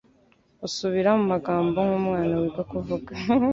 [0.67, 3.11] Usubira mu magambo nk'umwana wiga kuvuga.